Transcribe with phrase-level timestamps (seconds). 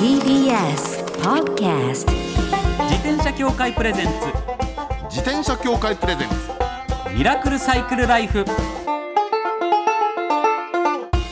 [0.00, 4.12] TBS Podcast 自転車協会プレゼンツ。
[5.04, 6.34] 自転車協会プレゼンツ。
[7.14, 8.44] ミラクルサイクルライフ。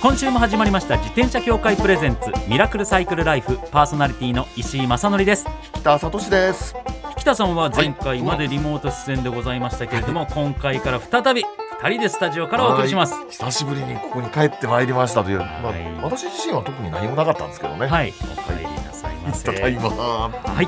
[0.01, 0.97] 今週も始まりました。
[0.97, 2.31] 自転車協会プレゼンツ。
[2.49, 3.59] ミラクルサイクルライフ。
[3.73, 5.45] パーソナリティの石井正則です。
[5.75, 6.77] 北里志です。
[7.17, 11.43] 北さんは前回までリモート出演でございましたけれども、今回から再び
[11.81, 20.67] 2人でスタジオからお送りしますはい久しぶりにここに帰ってまいりましたという、まあはい私自身は特に何もなかったんですけどねはいお帰りなさいませただいまはい。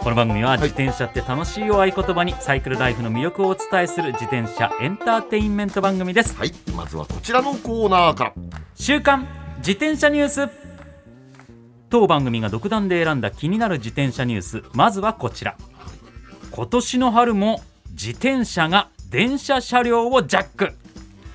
[0.00, 6.34] この番組は自転車って楽しいを合言葉にサイクルライフの魅力をお伝えする自転車エンターテインメント番組です。
[6.36, 8.34] はいまずはこちらのコーナーから
[8.74, 9.26] 週刊
[9.58, 10.48] 自転車ニュース。
[11.90, 14.62] 当番組が独断で選んだ気になる自転車ニュース。
[14.74, 15.56] まずはこちら。
[16.50, 17.60] 今年の春も
[17.90, 20.72] 自転車が電車車両をジャック。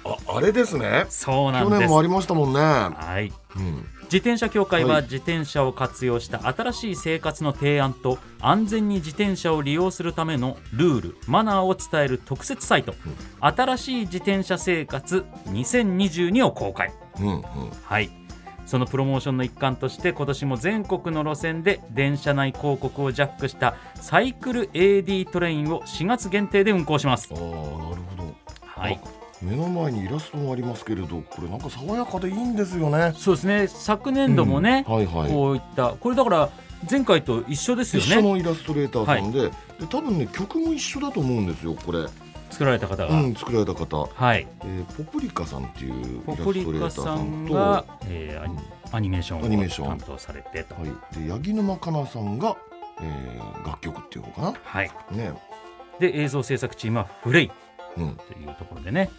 [0.05, 1.05] ああれですね。
[1.09, 1.79] そうなんです。
[1.79, 2.03] 去年もあ。
[2.03, 2.59] りましたもんね。
[2.59, 3.33] はい。
[3.57, 3.85] うん。
[4.03, 5.03] 自転車協会ははい。
[5.03, 12.93] 自転車を活用した新しい生活の提案と安全に自転車を利用するためのルールマナーを伝える特設サイト
[13.41, 16.93] 「新しい自転車生活2022」を公開。
[17.19, 17.43] うんうん。
[17.83, 18.24] はい
[18.65, 27.29] そのプロモーションの一環として今年も全国の路線で電車内広告をジャックしたサイクル AD トレインを4月限定で運行します。
[27.31, 28.35] ああなるほど。
[28.61, 28.99] はい。
[29.03, 29.07] あ
[29.41, 33.13] 目の前にイラストもありますけれどこれなんか爽やかでいいんですよね。
[33.15, 33.67] そうですね。
[33.67, 35.31] 昨年度もね、はいはい。
[35.31, 36.49] こういったこれだから
[36.89, 39.51] 前回と一緒ですよ一緒ねのイラストレーターさんで,、で
[39.89, 42.05] 多分ね曲も一緒だと思うんですよこれ、
[42.49, 44.05] 作られた方が、うん、作られた方。
[44.05, 44.47] はい。
[44.61, 49.87] えー、ポプリカさんっていうポプリカささんが、えーアニメーションアニメーション。
[49.87, 50.75] を担当されてと。
[50.75, 50.85] はい、
[51.19, 52.55] で八木沼かなさんが、
[53.01, 55.33] えー楽曲っていうのかはい、なね。
[55.99, 57.51] で映像制作チームはフレイ
[57.97, 58.15] うん。
[58.15, 59.09] というところでね、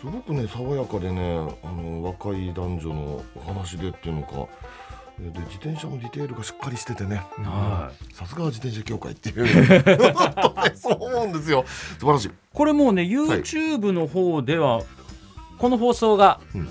[0.00, 4.48] すごくね爽やかでねあの若い男女のお話でっていうのかえー
[5.18, 7.22] で自転車のディテールがしっかりしててね。
[7.38, 9.46] はさすがは自転車協会っていう。
[10.74, 11.64] そう思うんですよ。
[11.98, 12.30] 素晴らしい。
[12.52, 14.82] これもうね YouTube の方では、
[15.58, 16.68] この放送が、うん。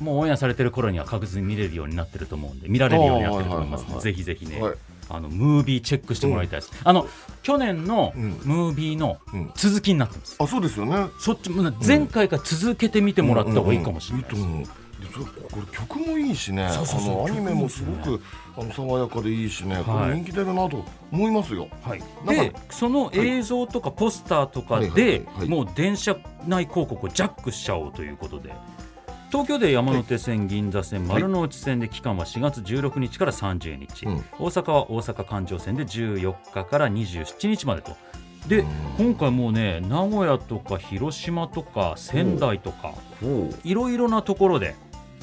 [0.00, 4.74] もうオンエアされてる頃には確実に見れるようになってると思うんで見られるようになってると思いますのでぜひぜひね、はい。
[5.08, 7.06] あのムービーチェックしてもらいたいです、あの
[7.42, 8.40] 去年のうん。
[8.44, 9.52] ムービーのうん。
[9.54, 11.06] 続きになってます、あそうですよね。
[11.20, 14.66] そっち前回から続けてみてもらった方がいいかもしれないです、うんうんうん
[15.08, 16.68] これ曲もいいしね。
[16.70, 18.22] そうのアニメもすごく
[18.56, 20.10] あの爽やかでいいしね、こはい。
[20.10, 21.68] れ人気出るなと思いますよ。
[21.82, 24.88] はい、でかその映像とかポスターとかはい。
[24.88, 28.52] はいではいはいもう電車内広告をジャックしちゃおうということで。
[29.30, 31.22] 東京で山手線、銀座線、はい。
[31.22, 34.24] 丸の内線で期間は4月16日から30日、うん。
[34.38, 37.96] 大阪は大阪環状線で14日から27日までと。
[38.46, 38.66] でうん。
[38.98, 42.92] 今回もうね名古屋とか広島とか仙台とか
[43.64, 44.74] いろいろなところで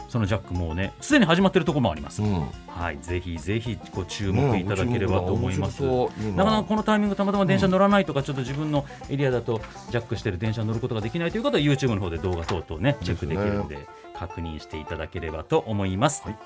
[0.09, 2.47] そのジャックもうねすでに始まってるところもあります、うん。
[2.68, 6.44] はいぜひぜひご注目いただければと思います、ねな。
[6.44, 9.62] かなかこのタイミングたまたま電車乗らないとか、ちょっと自分のエリアだと
[9.92, 16.38] ジャックしてる電車に乗ることができないという方は YouTube の方で動画等々ねチェックできるんで確認していただければと思います、はい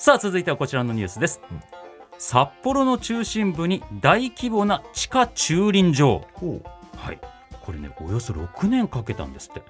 [0.00, 1.60] さあ続いてはこちらのニュースです、うん。
[2.16, 6.26] 札幌の中心部に大規模な地下駐輪場。
[6.96, 7.20] はい。
[7.60, 9.62] これねおよそ6年かけたんですって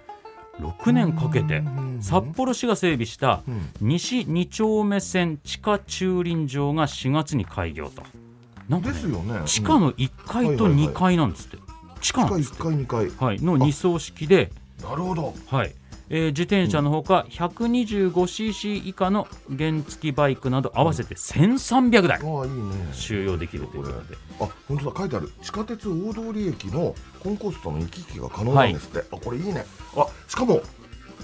[0.60, 3.70] 6年かけてうん札幌市が整備したうん。
[3.80, 8.02] 西2丁目線地下駐輪場が4月に開業と。
[8.68, 9.42] なんかねですよね。
[9.46, 11.58] 地下の1階と2階なんですって、
[12.00, 13.10] 地下地下なんですっ1階2階。
[13.10, 14.50] て、はい、の2層式で、
[14.82, 15.34] なるほど。
[15.48, 15.74] はい
[16.12, 22.20] えー自転車のほか 125cc 以下の原付バイクなど合わせて1300台
[22.92, 24.16] 収容できるということで。
[24.40, 24.98] あ本当だ。
[24.98, 25.32] 書いてある。
[25.40, 29.64] 地下鉄大通駅のコンコースとの行き来が可能なんですって、あこれいいね。
[29.96, 30.60] あしかも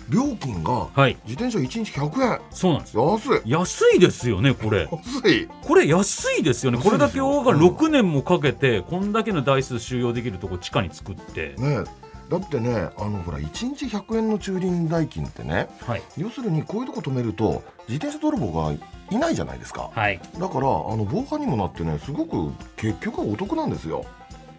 [0.08, 1.16] 料金がはい。
[1.26, 2.40] 自転車1日100円。
[2.50, 3.50] そうなんです安い。
[3.50, 4.88] 安いですよねこれ。
[4.92, 5.48] 安い。
[5.62, 6.78] これ安いですよね。
[6.78, 7.60] これだけ大がうん。
[7.60, 11.82] 6年もかけてこんだけの台数収容できるとこ地下に作って、ね
[12.28, 16.02] だってねあのほら1日100円の駐輪代金ってねはい。
[16.16, 18.72] 要するにこういうとこ止めると自転車泥棒が
[19.10, 19.90] いないじゃないですか。
[19.94, 20.20] はい。
[20.38, 24.04] だからあの防犯にもなってねすごく結局はお得なんですよ。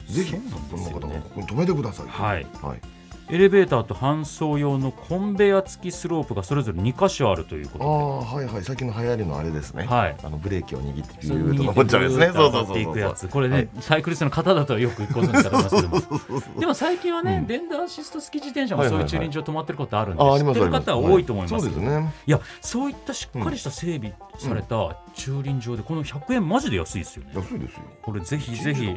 [0.08, 2.48] ぜひそうなんこの方がここに止めてくださいはい。
[2.62, 2.97] はい
[3.30, 8.64] エレベーターと搬送用のコンベヤ付きスロープがそれぞれ2箇所あるというこあとあはいはい。
[8.64, 12.26] 最近の流行りのあれですね、で、はい、あのブレーキを握ってビューッと登っちゃうやつね。
[12.28, 13.28] そうそうそうっと上がっていくやつ。
[13.28, 13.70] これね、はい。
[13.82, 16.16] サイクリストの方だとよくご存知だと思います。
[16.16, 17.48] けどでも最近はね、うん。
[17.48, 19.28] 電動アシスト付き自転車もはいはいはいそうい。
[19.28, 22.14] う駐輪場止まってることあるんで、ああり知ってる方は多いと思います,、そうですね。
[22.26, 27.32] いやそういったしっかりした整備された駐輪場でこの100円マジで安いですよね。
[27.36, 27.82] 安いですよ。
[28.02, 28.96] これぜひぜひ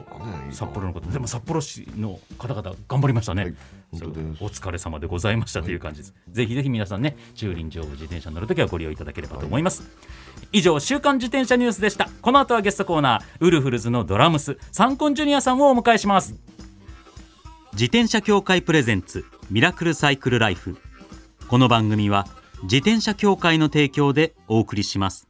[0.50, 3.54] 札幌の方でも札幌市の方々頑張りましたね、はい
[3.90, 4.44] 本当です。
[4.44, 9.82] お疲れ様でございましたという感じです、ぜひぜひ皆さんね駐輪場を自転車に乗るときはご利用いただければと思います、
[10.52, 12.08] 以上週刊自転車ニュースでした。
[12.22, 16.34] この後はゲストコーナーウルフルズのドラムスサンコンジュニアさんをお迎えします。
[17.72, 20.76] 自転車協会プレゼンツミラクルサイクルライフ。
[21.48, 22.28] この番組は
[22.62, 25.29] 自転車協会の提供でお送りします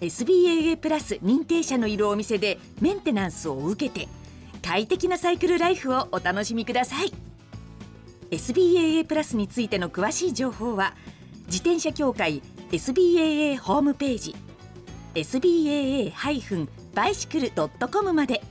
[0.00, 4.08] SBAA プラス認定者のいるお店でメンテナンスを受けて
[4.62, 7.12] 快適なサイクルライフをお楽しみください。
[8.30, 10.96] SBAA プラスについての詳しい情報は
[11.46, 14.34] 自転車協会 SBAA ホームページ
[15.14, 18.42] SBAA-bicycle.com まで。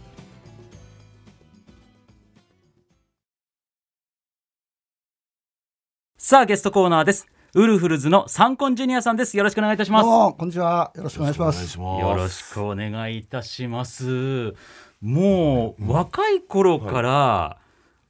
[6.18, 7.28] さあゲストコーナーです。
[7.56, 9.38] ウルフルズのサンコンジュニアさんです。
[9.38, 10.04] よろしくお願いいたします。
[10.04, 10.92] どうもこんにちは。
[10.94, 11.78] よろしくお願いします。
[11.78, 14.54] よろしくお願いいたします。
[15.00, 17.58] もう、若い頃から、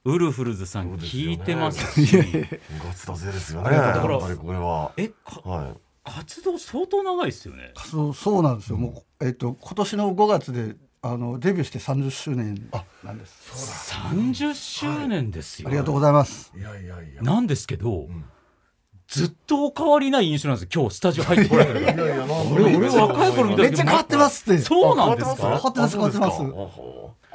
[0.04, 2.16] ウルフルズさん聞いてますし、
[2.84, 3.68] ガツだぜですよね。
[3.68, 4.90] ありがとうやっぱりこれは。
[4.96, 5.74] えかはい。
[6.02, 7.72] 活動相当長いですよね。
[7.76, 12.68] そうそうなんですよ、もうえっと今年の5月であのデビューして30周年。
[13.04, 13.92] なんです。
[13.92, 15.68] 30周年ですよ。
[15.68, 16.52] ありがとうございます。
[16.56, 17.22] いやいやいや。
[17.22, 18.08] なんですけど、
[19.16, 20.82] ずっとお変わりない印象なんですよ。
[20.82, 22.04] 今日スタジオ入ってこられるから。
[22.52, 25.36] 俺俺若い頃見た時めっちゃ変わってますってそうなんですか？
[25.36, 26.42] 変わってます変わってます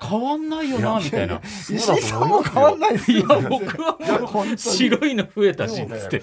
[0.03, 1.41] 変わんないよな、みたいな。
[1.43, 3.97] 石井さんも変わんないですいやよ、僕は
[4.57, 6.21] 白いの増えたし、つって。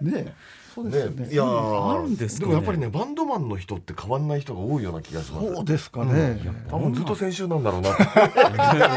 [0.00, 0.34] ね
[0.74, 1.26] そうですよね。
[1.26, 1.32] ね。
[1.32, 1.90] いやー。
[1.94, 7.94] あるんですかねもやっぱりねバンドマンの人って変わんない人が多いような気がしますそうですかね、多分ずっと先週なんだろうな。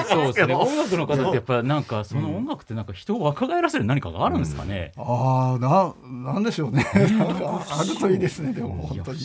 [0.06, 0.56] そうですね。
[0.56, 4.92] 音楽の方ってやっぱなんかその音楽ってなんか人を若返らせる何かがあるんですかね。
[4.98, 6.86] ああななんでしょうね。
[6.94, 9.20] あるといいですねでも本当に。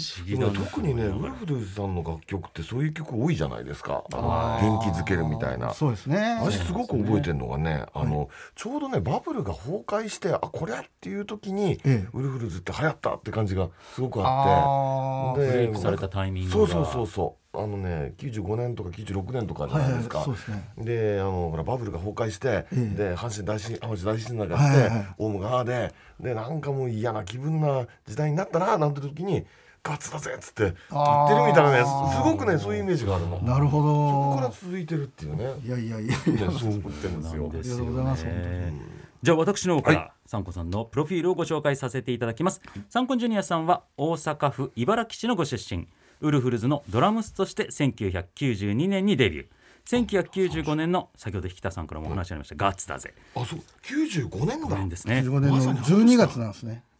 [0.54, 4.04] 特にねウルフルズさんの楽曲ってそういう曲多いじゃないですか。
[4.12, 5.72] あの元気づけるみたいな。
[5.72, 6.38] そうですね。
[6.42, 12.08] 私すごく覚えてるのがね、あのちょうどねバブルが崩壊してあこりゃっていう時に、ええ。
[12.12, 15.46] ウルフルズって流行ったって感じがすごくあって。
[15.46, 16.56] ブレイクされたタイミングが。
[16.56, 17.42] そうそうそうそう。
[17.54, 20.84] あのね95年とか96年とかじゃないですか、はいはいそうですね。
[20.84, 22.76] であのほらバブルが崩壊して、ええ。
[23.10, 25.06] で阪神大震阪神大震災があって、はいはいはい。
[25.18, 29.44] オウムがああででなんかもう嫌な気分な時代になったななんて時に
[29.82, 33.38] ガッツだぜっつって言ってるみたいなねすすごくねそういうイメージがあるの。
[33.40, 35.44] なるほそこからど続いてるっていうね。
[35.64, 36.16] いやいやいやね
[36.58, 39.01] そう思ってるんですよありがとうございます本当ね。
[39.22, 42.60] じゃあ私の方から、サンコさんのプロフィールをご紹介させていただきます。
[42.90, 45.86] サンコンジュニアさんは大阪府茨木市のご出身。
[46.20, 49.46] ウルフルズのドラムスとして1992年にデビュー。
[49.84, 53.14] 1995年の先ほど引田さんからもお話ありました、ガッツだぜ。
[53.36, 55.20] あそう95年こだれですね。
[55.24, 56.91] 15年のまさに12月なんですねあ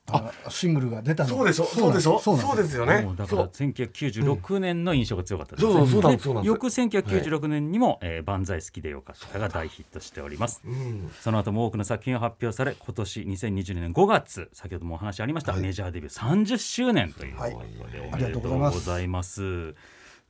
[0.48, 1.30] シングルが出たの？
[1.30, 1.64] そうでしょ。
[1.64, 2.18] そうでしょ。
[2.18, 2.84] そうですよ。
[2.86, 3.02] ね。
[3.02, 3.50] だからそう。
[3.52, 5.72] 1996年の印象が強かったですね。
[5.72, 6.48] そうそうそうそうなんです。
[6.48, 10.60] 翌1996年にも、えー万歳好きでよかったが大ヒットしております。
[10.64, 11.10] うん。
[11.20, 15.60] その後も多くの作品が発表され今年2020年5月先ほどもお話ありました、はい。
[15.62, 18.08] メジャーデビュー30周年ということで、はい。
[18.08, 19.74] おめでとうございます。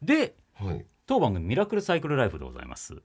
[0.03, 0.85] ではい。
[1.05, 3.03] 当番組「ミラクルサイクルライフ」でございます、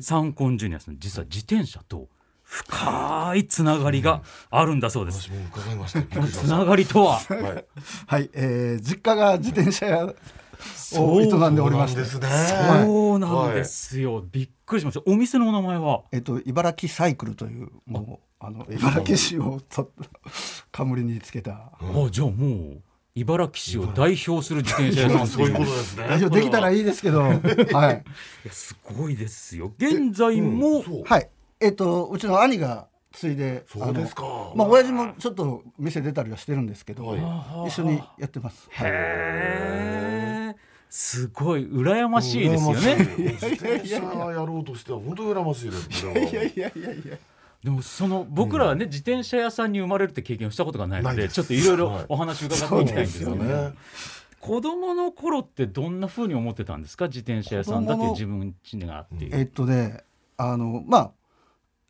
[0.00, 2.08] サンコンジュニアさん実は自転車と
[2.52, 6.02] 深いつながりがあるんだそうです、私も伺いました。
[6.02, 6.58] つました。
[6.58, 7.16] ながりとは？
[7.16, 7.64] はい。
[8.06, 10.14] はい、えー、実家が自転車屋
[11.00, 12.04] を営んでおりまして。
[12.04, 15.00] そうなんですねそうなんですよ、びっくりしました。
[15.10, 16.02] お店のお名前は？
[16.12, 18.50] えっと茨城サイクルというもうあ。
[18.50, 19.90] の茨城市をと
[20.70, 21.52] 冠につけた。
[21.52, 22.82] あじゃあもう
[23.14, 26.06] 茨城市を代表する自転車屋さんそういうことですね。
[26.06, 27.22] 代表できたらいいですけど。
[27.24, 27.38] はい。
[27.38, 28.04] いや
[28.52, 29.72] すごいですよ。
[29.78, 31.30] 現在も、そうはい
[31.62, 34.22] えっとうちの兄が継いでそうですか。
[34.54, 37.68] まあ親父もちょっと店出たりはしてるんですけど、はい。
[37.68, 38.68] 一緒にやってます。
[38.70, 40.56] へえ
[40.88, 42.96] すごい羨ましいですよね。
[42.96, 44.00] 自転車や
[44.44, 47.16] ろうとしては本当に羨ましいですいやいやいやいや。
[47.64, 53.72] でもその僕らはね、自転車屋さんに生まれるって経験をしたことがないのでちょっといろいろお話伺っていきたいんですけどね。
[54.40, 57.06] 子供の頃ってどんな風に思ってたんですか？
[57.06, 59.28] 自転車屋さんだって自分家があって。
[59.30, 60.02] えっとね
[60.36, 61.10] あのまあ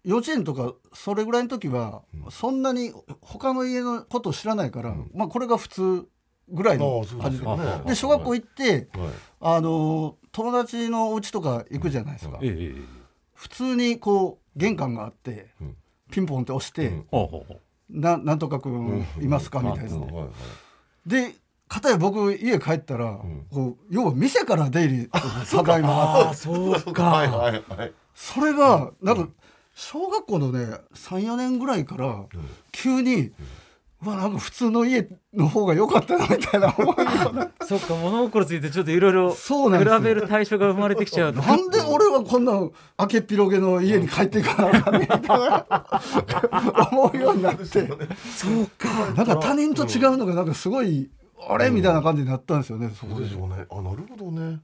[0.04, 6.08] 幼稚園とかそれぐらいの時は、そんなに他の家のことを知らないから、まあこれが普通
[6.48, 7.46] ぐらいの感じで
[7.86, 9.10] で小学校行ってはい。
[9.40, 12.38] あの友達のお家とか行くじゃないですか、
[13.34, 15.76] 普通にこう玄関があって、うん。
[16.10, 17.04] ピンポンって押して、
[17.88, 19.90] ななんとか君いますか、みたいな、
[21.06, 21.34] で
[21.68, 23.46] 片や僕家帰ったら、ん。
[23.50, 26.36] こう要は店から出入りただいまあって。
[26.36, 26.80] そう
[28.14, 29.28] それがなんか
[29.74, 32.24] 小学校のね34年ぐらいから
[32.72, 33.32] 急に、
[34.04, 41.40] うわなんか普通の家の方が良かったなみたいな 思うようなそっか物心ついてちょっといろいろ比べる対象が生まれてきちゃうと。
[41.40, 42.52] なんで俺はこんな
[42.98, 47.64] 明けっぴろげの家に帰っていかなあかんねんみたいな思うようになって。
[47.64, 48.88] そうか。
[49.14, 51.10] なんか他人と違うのがなんかすごい
[51.48, 51.70] あれ？
[51.70, 53.14] みたいな感じになったんですよねそこで。
[53.14, 53.66] そうでしょうね。
[53.70, 54.60] あなるほどね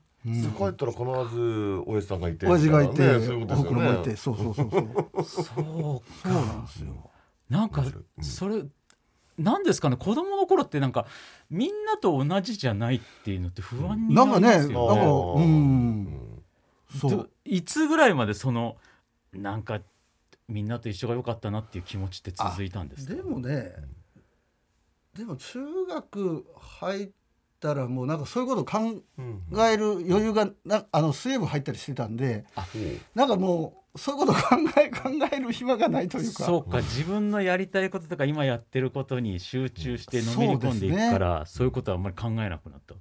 [0.57, 2.47] 帰ったら必ず親父さんがいて。
[2.47, 3.65] 親父がいて、ねそういうことおですよね。
[3.65, 5.25] ふくろもいてそうそうそうそう。
[5.25, 7.11] そうそうなんですよ。
[7.49, 8.25] なんかうん。
[8.25, 8.65] それ
[9.39, 11.07] なんですかね子供の頃ってなんか
[11.49, 14.59] みんなと同じじゃないっていうのって不安になりなんかね。
[14.59, 15.03] なんかますよね。
[15.03, 16.03] ううん。
[16.03, 16.43] ん
[16.99, 18.77] そどういつぐらいまでその
[19.33, 19.81] なんか
[20.49, 23.15] みんなと一緒が良かったなっていう気持ちって続いたんですか？
[23.15, 23.75] でもね
[25.15, 27.11] でも中学入っ
[27.61, 28.79] たらもうなんかそういうこと考
[29.19, 32.79] うんえる余裕がなあの水泳部入ったりしてたんでう。
[32.79, 36.45] んなんかもうそういうこと考え 考える暇がないというか。
[36.45, 42.95] そうか自分のやりたいこととか今やってることに集中してのめり込んでいくからそう,、いうことはあんまり考えなくなった。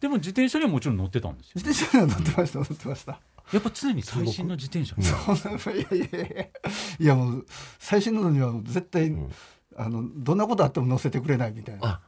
[0.00, 3.20] でも自転車にはもちろん乗ってたんですよ自転車には乗ってました乗ってました。
[3.52, 6.42] やっぱ常に最新の自転車いやいやいや
[6.98, 7.46] いやもう
[7.78, 9.30] 最新のには絶対、ん。
[9.78, 12.00] あのどんなことあっても乗せてくれないみたいな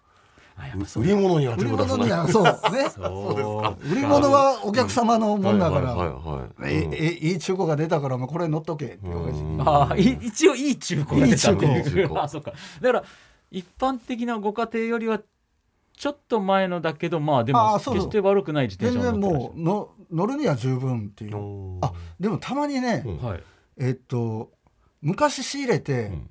[0.96, 2.90] 売り物には売り物にはそうね。
[2.90, 9.40] そう売り物はお客様のもんだから、はいはいはいはいええいい中古が出たからもうこれ乗っとけっていう感じ。
[9.40, 9.68] うん。
[9.68, 12.10] ああい一応いい中古が出たっていい中古。
[12.20, 12.52] あそうか。
[12.80, 13.04] だから
[13.50, 15.20] 一般的なご家庭よりは
[15.96, 21.36] ちょっと前のだけどまあでもああそう決して悪くない自転全然車を乗ってらっしもうの乗るには十分っていう。
[21.36, 23.40] うんあでもたまにね、うん。
[23.78, 24.50] えっと
[25.00, 26.30] 昔仕入れて、ん。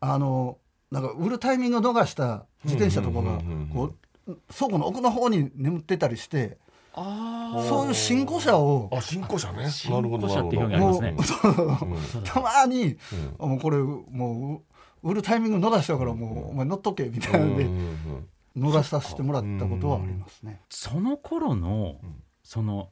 [0.00, 0.58] あの
[0.90, 3.40] なんか売るタイミングを逃した自転車とかが
[3.72, 3.94] こ
[4.26, 6.58] う倉庫の奥の方に眠ってたりして
[6.94, 9.70] あそういう新古車をあ新古車ね。
[9.70, 10.98] 新なるほど古車っていうなるほど。
[10.98, 12.22] 表現ありますね。
[12.24, 12.96] たまに、
[13.38, 14.62] あもうこれも
[15.02, 18.28] う売るタイミング逃したからもうお前乗っとけみたいなんでうんうんうん。
[18.56, 20.60] 乗らさせてもらったことはありますね。
[20.68, 22.22] その頃のうん。
[22.42, 22.90] その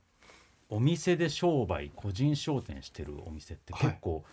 [0.69, 4.25] お店で商売個人商店してるお店って結構、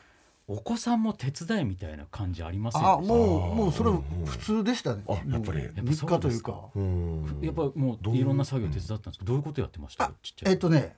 [0.48, 5.04] お子さんも手伝いみたいな感じありませんでしたあもうもうそれうん普通でしたね。
[5.08, 5.70] あやっぱり。
[5.82, 6.70] 日課というか。
[6.76, 7.40] うん。
[7.42, 10.06] やっぱもういろんな作業手伝ったんですけどどういうことやってました？
[10.06, 10.96] あちっちゃいえっとね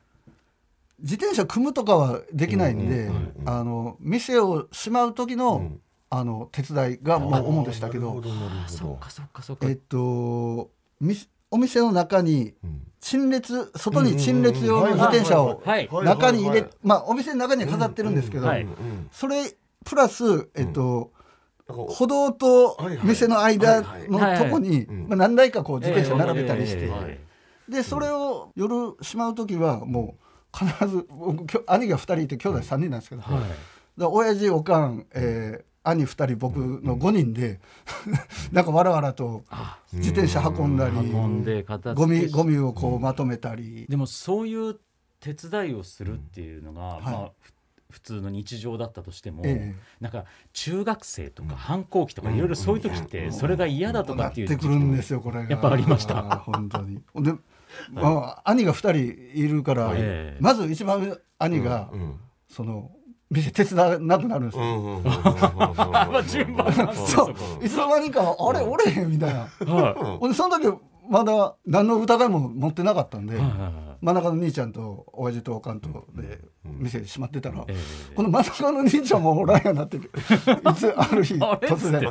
[1.00, 3.16] 自転車組むとかはできないんで、うん。
[3.16, 3.34] うん。
[3.42, 3.50] うん。
[3.50, 5.82] あの店をしまう時の、うん。
[6.10, 7.34] あの手伝いがもう
[7.64, 8.08] 主でしたけど。
[8.08, 8.62] なるほどなるほど。
[8.64, 9.68] あそっかそっかそっか。
[9.68, 11.16] えっとみ
[11.56, 12.82] お店の中にうん。
[13.02, 18.48] 陳列外に陳列用の自転車をはい中に入れまあお店の中には飾ってるんですけど、
[19.12, 21.12] それプラスえっと、
[21.68, 24.40] 歩道と店の間はいのはい。
[24.40, 26.90] とこに、何台かこう自転車並べたりして、
[27.70, 30.16] でそれを夜しまう時はも
[30.52, 33.22] う必ず僕兄が2人いて兄弟3人なんですけど、
[34.00, 37.60] だ親父おかん、えー兄2人僕の5人で、
[38.52, 44.80] なんかわらわらとあ自転車運んだり、運んゴミゴミをこうまとめたり、でもそういう
[45.20, 47.54] 手伝いをするっていうのが、はいまあふ
[47.96, 49.76] 普通の日常だったとしても、ええ。
[50.02, 56.22] なんか中学生とか反抗期とかいろいろそういう時ってそれが嫌だとかなっっていうてくるんですよこれがやっぱありました。
[56.46, 57.02] 本当に。
[57.16, 57.34] で、
[57.92, 62.20] まあ、兄が2人いるから、ええまず一番上兄が、うん。
[62.50, 62.92] その
[63.32, 64.64] 店手伝わなくなるんですよ、
[65.04, 70.80] まあ順番なんですそういつの間にかあれおれへんみたいなはほんでその時
[71.10, 73.38] まだ何の疑いも持ってなかったんで、
[74.02, 77.66] 真ん中の兄ちゃんと親父とおかんとで店閉まってたら、
[78.16, 82.10] この真ん中の兄ちゃんもおらんようになってるいつある日突然「あれ?」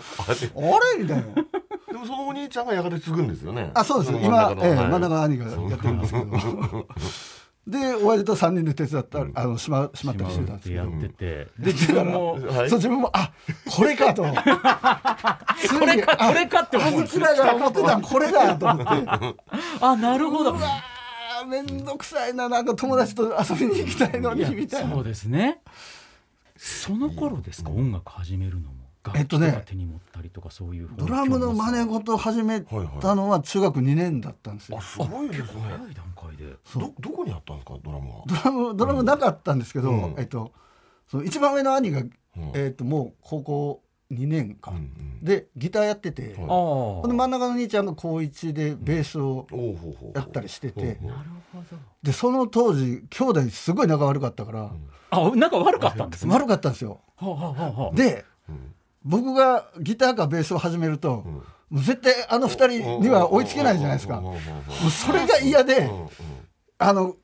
[1.03, 6.87] みたいなでもそのお兄ちゃんがやがて継ぐんですよねあそうです今、ええ真ん中の兄がやってるんですけど
[7.67, 10.85] で親父と3人で手伝った、あのしましまったりしてたんですけど。
[10.85, 12.69] ってやってて、で自分もはい。
[12.69, 13.33] そう自分もあ
[13.75, 14.23] これかと。
[14.29, 14.31] こ
[15.87, 17.01] れかあこれかって思う。
[17.01, 18.85] んですよ兄貴らが思ってたんこれだと思って。
[19.81, 20.53] あなるほど。
[20.53, 24.95] うわーめんどくさいななんか友達と遊びに行きたいのにみたいな。
[24.95, 25.61] そうですね。
[26.57, 28.74] その頃ですか、音楽始めるのも
[29.15, 34.79] えっとね楽器とか手に持ったりとかそういうドラムの真似事を始めたのは中学2年だったんですよ。
[34.79, 34.83] あ。
[34.83, 35.47] すごいですね。
[35.61, 36.57] 早い段階で。
[36.75, 38.25] どどこにあったんですかドラムは？
[38.27, 40.15] ドラムドラムなかったんですけど、うん。
[40.19, 40.53] えっと
[41.07, 42.13] その一番上の兄が、うん。
[42.55, 43.83] えっともう高校
[44.13, 45.25] 2年か、うんうん。
[45.25, 46.35] でギターやってて、はい。
[46.35, 50.99] ああほんで真ん中の兄ちゃんが高1でベースをおうほうほうやったりしてて、
[52.03, 54.73] でその当時兄弟すごい仲悪かったから、
[55.11, 56.33] あ仲悪かったんですね。
[56.33, 57.01] 悪かったんですよ。
[57.17, 57.95] はあはあはあはあ。
[57.95, 61.43] でうん僕がギターかベースを始めると、ん。
[61.71, 64.21] もう絶対あの二人には追いつけないじゃないですか。
[64.21, 64.37] も
[64.87, 65.91] うそれが嫌で、
[66.79, 67.17] あの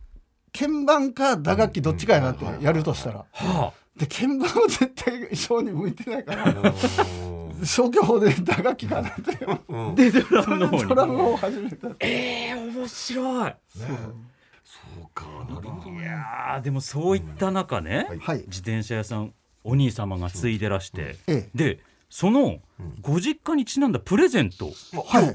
[0.52, 3.24] 鍵盤か打楽器どっちかやなってやるとしたら。
[3.32, 7.66] はで鍵盤は絶対衣装に向いてないからうん。
[7.66, 10.10] 消去法で打楽器かなって。
[10.10, 13.54] でドラムのドラムを始めたえー、面白い。
[14.64, 15.26] そうか。
[15.48, 18.06] なるほどいやーでもそういった中ね、
[18.46, 19.32] 自転車屋さん
[19.64, 22.58] お兄様が継いでらして、ええでその
[23.00, 24.72] ご実家にちなんだプレゼントを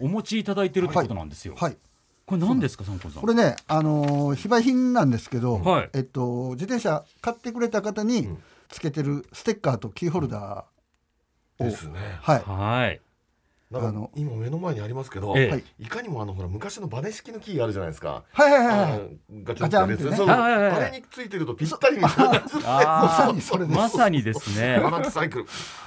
[0.02, 1.78] お持ちいただいてるってことなんですよ、はい。
[2.26, 3.22] これ何ですかサンコンさん。
[3.22, 5.90] これねあのー非売品なんですけど、はい。
[5.94, 8.28] えっと自転車買ってくれた方に
[8.68, 12.00] つけてるステッカーとキーホルダーを、ですね。
[12.22, 13.02] はい
[13.80, 15.50] あの今目の前にありますけど、ええ。
[15.50, 18.24] はいいかにもあのほら昔のバネ式のキーあるじゃないですか。
[18.32, 18.52] はい。
[18.52, 20.16] はいはいはいガチャンってやつね。
[20.16, 23.78] そうはいはいはいあれについてるとぴったりみたいなまさにそれです。
[23.78, 24.80] まさにですね。
[24.84, 25.46] バナナサイクル。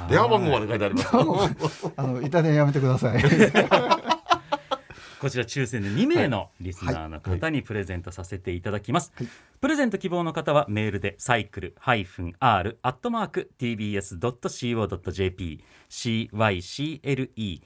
[0.09, 1.09] 電話番号まで書いてあります。
[1.97, 3.23] あの板電やめてください
[5.21, 9.29] こちら抽選で2名のリスナーの方にプレゼントさせていただきます、はい。
[9.61, 17.61] プレゼント希望の方はメールでサイクル -r アットマーク tbs.co.jp cycle-r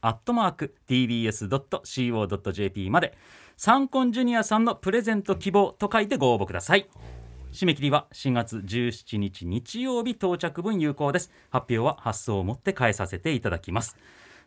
[0.00, 3.16] アットマーク tbs.co.jp まで
[3.56, 6.88] サンコンジュニアさんのプレゼント希望と書いてご応募ください。
[7.52, 11.32] 締め切りは4月17日日曜日到着分有効です。
[11.50, 13.96] 発表は発送をもって返させていただきます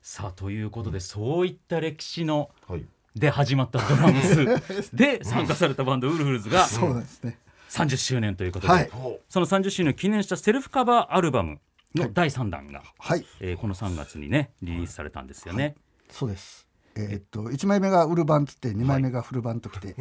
[0.02, 2.86] さあということでそういった歴史のはい。
[3.16, 4.92] で始まったドラムス。
[4.96, 7.38] で参加されたバンドウルフルズがそうですね。
[7.70, 8.90] 30周年ということで、はい。
[8.90, 11.60] ほその30周年を記念したセルフカバーアルバム
[11.96, 13.26] の第3弾が、はい。
[13.40, 15.76] えーこの3月にねリリースされたんですよね。
[16.10, 16.68] そうです。
[16.96, 19.96] えーっと1枚目がウルバンつって2枚目がフルバンときて、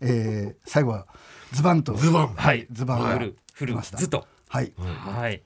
[0.00, 1.06] えー最後は
[1.52, 2.34] ズバンとズバン。
[2.34, 3.98] はい、ズバンがウルフル来ました。
[3.98, 4.72] ズと、はい。
[4.78, 5.42] はい。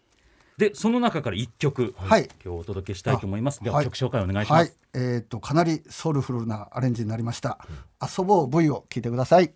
[0.59, 3.63] でその中から1曲、はい今日お届けしたいと思います。
[3.63, 7.59] では、はい曲紹介お願いしまはいす。、えーっとかなりソウルフルなアレンジになりました
[8.03, 9.55] 「遊ぼう V」を聞いてください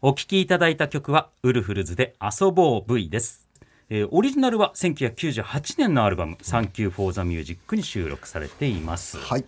[0.00, 3.48] お聴きいただいた曲はウルフルズで遊ぼう V です。
[3.88, 9.18] えーオリジナルは1998年のアルバム「サンキュー・フォー・ザ・ミュージック」に収録されています。
[9.18, 9.44] はい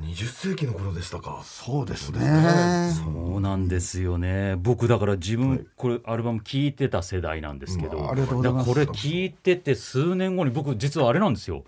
[0.00, 1.42] 20世紀の頃でしたか。
[1.44, 2.92] そうですそうですね。
[3.04, 4.56] そうなんですよね。
[4.56, 5.66] 僕だから自分、はい。
[5.76, 8.68] これアルバム聴いてた世代なんですけど、うんありがとうございます。
[8.70, 11.64] これ聴いてて数年後に僕実はあれなんですよ。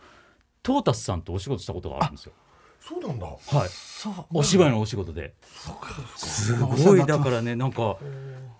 [0.62, 2.32] トータスさんとお仕事したことがあるんですよ。
[2.80, 3.26] そうなんだ。
[3.26, 3.68] はい。
[3.68, 5.34] そうお芝居のお仕事で。
[5.42, 7.96] そうかすごいだからねなんか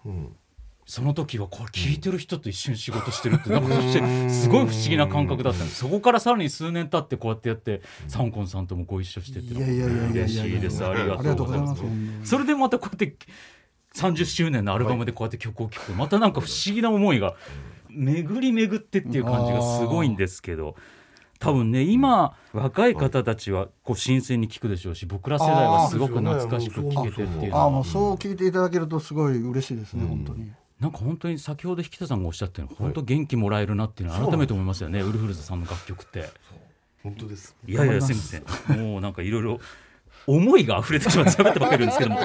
[0.05, 0.37] うん。
[0.91, 5.79] その時はこれ聞いてる人と一緒に仕事してるってなんかそしてすごい不思議な感覚だったんです。
[5.79, 10.85] そこからさらに数年経ってこうやってやってサンコンさんともご一緒してって嬉しいです。
[10.85, 11.83] ありがととうございます。
[12.25, 13.17] すそれでまたこうやって
[13.95, 17.37] 30周年のアルバムでこうやって曲を聴くとまたなんか不思議な思いが
[17.89, 20.75] 巡り巡ってっていう感じがすごいんですけど
[21.39, 30.51] 多分ね今若い方たちはこう新鮮に聴くでしょうし僕ら世代はすごく懐かしく聴けてっていうああもうそう聞いていただけるとすごい嬉しいですね、本当に
[30.81, 35.01] なんか本当に先ほど引田さんがおっしゃったように本当元気もらえるなっていうのは改めて思いますよね。
[35.01, 36.31] ウルフルズさんの楽曲って。
[37.03, 37.55] 本当です。
[37.67, 38.13] いやいやす。
[38.13, 38.39] みませ
[38.75, 38.81] ん。
[38.81, 39.61] もうなんかいろいろ
[40.27, 42.21] 思いが溢れてしまって 喋ってばかりですけども、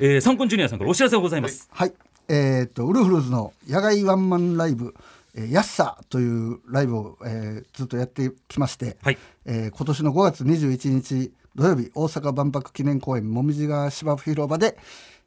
[0.00, 1.68] えー、サンコンジュニアさんからお知らせがございます。
[1.72, 1.92] はい。
[2.28, 4.94] えーっとウルフルズの野外ワンマンライブ
[5.34, 9.18] 「えー、ヤッサー」というライブを、えーずっとやってきまして、はい。
[9.44, 14.76] えー今年の5月21日土曜日大阪万博記念公園もみじ川芝生広場で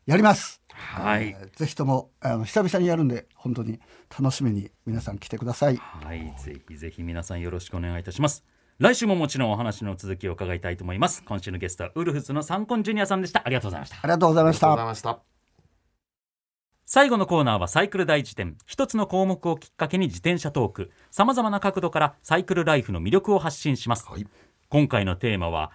[0.05, 0.64] やります。
[0.75, 5.77] はいえーぜひともあの久々にやるんで本当に楽しみに皆さん来てください。
[5.77, 8.43] はい、ぜひぜひ皆さんよろしくお願いいたします。
[8.77, 11.23] 来週ももちろんお話の続きを伺いたいと思います。
[11.23, 13.41] 今週のゲストはウルフルズのサンコンジュニアさんでした。
[13.45, 13.97] ありがとうございました。
[14.01, 15.09] ありがとうございましありがとうございた。
[15.09, 15.35] ました。
[16.87, 24.27] 最後のコーナーはサイクル大辞典一つの項目をきっかけに自転車トークさまざまな角度からサイクルライフの魅力を発信します、はい。
[24.69, 25.71] 今回のテーマは、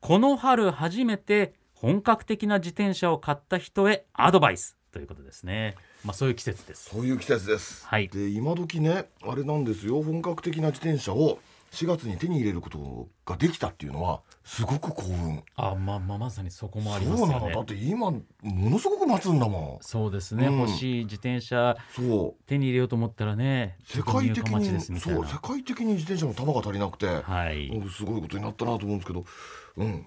[0.00, 5.74] この春初めて本格的な自転車を買った人へアドバイスということですね。
[6.02, 6.88] まあそういう季節です。
[6.88, 7.86] そういう季節です。
[7.86, 8.08] はい。
[8.08, 10.02] で今時ねあれなんですよ。
[10.02, 11.40] 本格的な自転車を
[11.72, 17.54] 4月に手に入れることができたっていうのはすごく興奮あまあまあまさにそこもありますそうよねなの。
[17.54, 20.60] だって今ものすごく待つんだもそうですね、うん。
[20.60, 22.48] 欲しい自転車んそう。
[22.48, 29.24] 手に入れようと思ったらね世界的にそう世界的に自転車の玉が足りなくて、はい、うんすごいことになったなと思うんですけど。
[29.76, 30.06] うん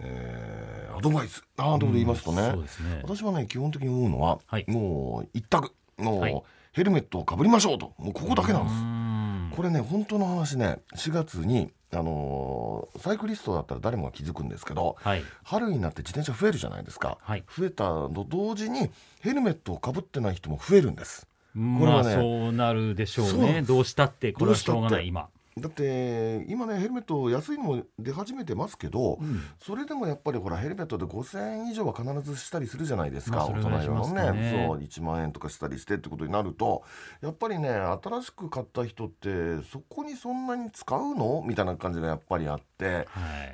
[0.00, 1.44] えーアドバイス。
[1.56, 3.00] なんてことで言いますとね、そうですね。
[3.04, 4.64] 私はね基本的に思うのは、はい。
[4.66, 6.42] もう一択もう、はい。
[6.72, 7.92] ヘルメットをかぶりましょうと。
[7.98, 8.74] もうここだけなんです。
[8.74, 9.52] ん。
[9.54, 15.22] これね本当の話ね4月にあのーサイクリストだったら誰もが気づくんですけどはい。
[15.44, 17.44] 春になって自転車増えるじゃないですか、はい。
[17.56, 21.26] 増えたと同時にヘルメットをかぶってない人も増えるんです。
[21.54, 23.62] これまあはねそうなるでしょうね。
[23.62, 25.02] どうしたってこれはしょうがどうしたって。
[25.02, 25.28] ない今
[25.60, 29.42] だって今ねヘルメット安いのも出始めてますけど、ん。
[29.60, 34.68] それでもやっぱりほらヘルメットで5000円以上は必ずしたりするじゃないですか、まあ大人ね用のね。
[34.68, 36.82] そう1万円とかしたりしてってことになると
[37.20, 41.42] やっぱりね新しく買った人ってそこにそんなに使うの？
[41.46, 43.06] みたいな感じがやっぱりあって、はい。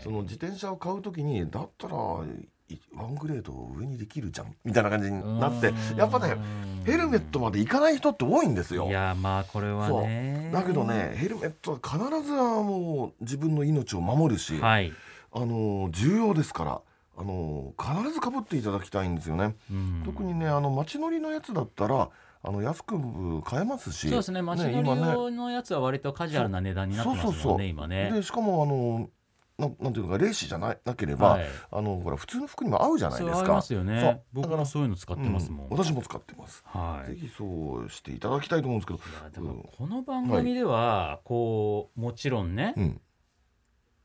[0.02, 2.48] その自転車を買う時にだったらい
[2.94, 5.96] ワングレード上にできるじゃんみたいな感じになってうん。
[5.98, 6.36] やっぱね
[6.84, 8.86] ヘルメットまでいかない人って多いんですよ。
[8.88, 8.90] い。
[8.90, 10.50] やまあこれはね。
[10.52, 14.92] だけどねヘルメットは必ずはもう自分の命を守るし、はい、
[15.32, 16.80] あの重要ですから
[17.16, 19.56] あの必ずかぶっていただきたいんですよね。
[19.70, 20.02] うん。
[20.04, 22.08] 特にねあの街乗りのやつだったら
[22.42, 27.64] あの安く買えますしそうですね街乗りのやつは割とカジュアルな値段になってますもんねそうそうそう。
[27.66, 28.10] 今ね。
[28.12, 29.08] でしかもあの
[29.56, 31.46] ななんていうのかレーシじゃななければ、はい。
[31.70, 33.38] あのほら普通の服にも合うじゃないですか。
[33.40, 34.22] ありますよね。
[34.32, 35.78] 僕もそういうの使ってますもん、うん。
[35.78, 36.64] 私も使ってます。
[36.66, 37.12] はい。
[37.12, 38.98] ぜひそうしていただきたいと思うんですけど。
[38.98, 43.00] いやでもこの番組ではこうもちろんね、うん、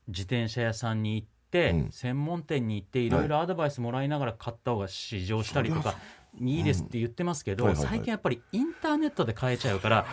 [0.06, 1.90] 自転車屋さんに行って、うん。
[1.90, 5.96] 専門店に行っていろいろアドバイスもらいながら買った方が試乗したりとか
[6.38, 10.06] いいですって言ってますけど、最近やっぱりインターネットで買えちゃうから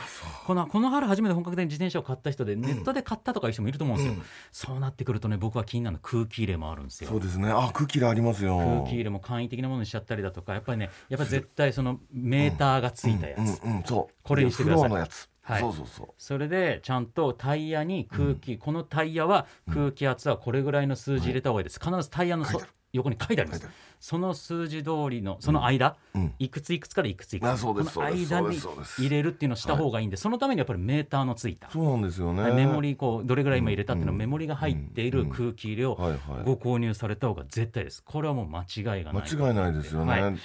[0.46, 4.24] このこの春初めて本格的に自転車を買った人でネットで買ったとかいう人もいると思うんですよ、うん。
[4.52, 7.10] そうなってくるとね僕は気になるの空気入れもあるんですよ。
[7.10, 7.50] そうですね。
[7.50, 8.58] あ空気入れありますよ。
[8.58, 14.14] 空気入れも簡易的なものにしちゃったりだとかやっぱりねやっぱり絶対そのメーターがついたやつ、うんうんうん、そう。
[14.24, 14.90] これにしてください。
[14.90, 15.62] フロアのやつ、はい。
[15.62, 16.08] そうそうそう。
[16.18, 22.46] それでちゃんとタイヤに空気、このタイヤは空気圧はこれぐらいの数字入れた方がいいです、必ずタイヤの
[22.94, 23.68] 横に書いてあります。
[24.00, 26.34] その数字通りのその間、うん。
[26.40, 27.62] いくついくつからいくついくつ。
[27.64, 28.58] この間に
[28.98, 34.18] 入れるっていうのをした方がいいんで、そのためにやっぱりメーターのついた、そうなんですよね、はいメモリこうどれぐらい今入れたっていうの、うん。
[34.18, 36.20] メモリが入っている空気入れをはいはい。
[36.46, 38.04] ご購入された方が絶対です。
[38.04, 39.32] これはもう間違いがない。
[39.32, 40.38] 間違いないですよね、はい。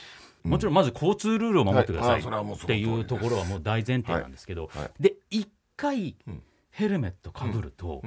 [0.42, 4.82] もちろんまず交通ルールを守ってくださいっていうところはもう大前提なんですけど、はい。
[4.82, 4.90] はい。
[5.00, 6.42] で一回うん。
[6.74, 8.02] ヘルメットかぶると、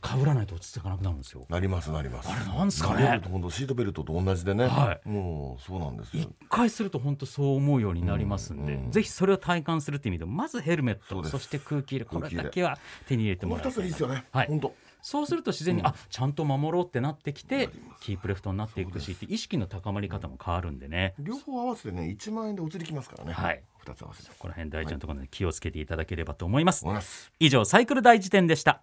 [0.00, 1.46] かぶらないと落ち着かなくなるんですよ。
[1.48, 2.30] なりますなります。
[2.30, 3.20] あれなんすかね。
[3.50, 5.08] シートベルトと同じでね、はい。
[5.08, 6.22] もうそうなんですよ。
[6.22, 14.46] 一回すると本当そう思うようになりますんで、うんうんぜひそれを体感するっていう意味でまずヘルメットそして空気入れこれだけは手に入れてこのもらいたい二ついいですよね、はい。
[14.46, 14.74] 本当。
[15.00, 17.68] そうすると自然に、あちゃんと守ろうってなってきて
[18.00, 21.14] キープレフトになっていくし意識の高まり方も変わるんでね。
[21.18, 23.32] 両方合わせてね1万円でお釣りきますからね。
[23.32, 23.62] はい。
[23.78, 24.30] 二つ合わせて。
[24.38, 26.84] この辺大事なところで気をつけていただければと思います。
[26.84, 27.32] 思います。
[27.38, 28.82] 以上サイクル大辞典でした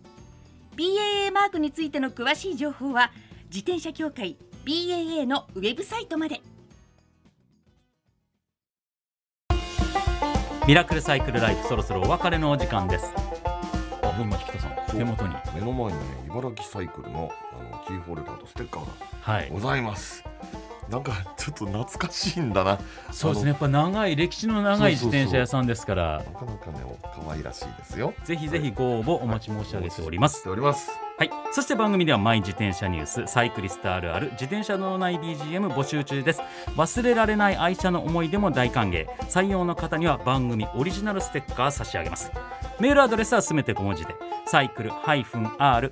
[0.75, 3.11] BAA マークについての詳しい情報は
[3.45, 6.41] 自転車協会 BAA のウェブサイトまで。
[10.67, 13.11] ミラクルサイクルライフそろそろお別れのお時間です。
[14.03, 15.35] あ今引田さん手元に。
[15.55, 19.49] 目の前にね茨城サイクルのあのキーホルダーとステッカーがはい。
[19.49, 20.23] ございます
[20.91, 22.77] なんかちょっと懐かしいんだな。
[23.11, 23.51] そうですね。
[23.51, 26.17] やっぱ長い歴史の長い自転車屋さんですから。
[26.17, 28.13] なかなかね可愛らしいですよ。
[28.25, 30.39] ぜひぜひご応募お待ち申し上げております。
[30.39, 30.91] しております。
[31.17, 36.41] はい、そして番組ではマイ自転車ニュースサイクリストあるある自転車のない BGM 募集中です。
[36.75, 39.07] 忘れられない愛車の思い出も大歓迎。
[39.29, 42.31] 採用の方には番組オリジナルステッカー差し上げます
[42.81, 44.15] メールアドレスはすべて小文字で
[44.47, 45.91] サイクル -r-tbs.co.jp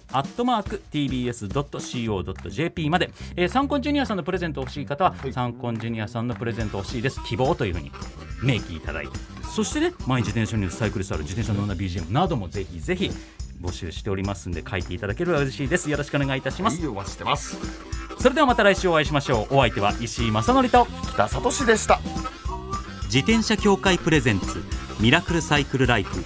[2.89, 7.23] まで、えー、サンコンジュニアさんのプレゼント欲しい方は、サンコンジュニアさんのプレゼント欲しいです。
[7.25, 7.91] 希望というふうに
[8.41, 9.13] 明記いただいて。
[9.55, 13.11] そしてねマイ自転車ニュースサイクリストある自転車のような BGM などもぜひぜひ
[13.61, 15.91] 募集しておりますんで書いていただければ嬉しいです。
[15.91, 16.81] よろしくお願いいたします。
[16.81, 17.55] いいお待ちしてます。
[18.19, 19.55] それではまた来週お会いしましょう。
[19.55, 21.99] お相手は石井正則と北里志でした。
[23.05, 24.63] 自転車協会プレゼンツ
[24.99, 26.25] ミラクルサイクルライフ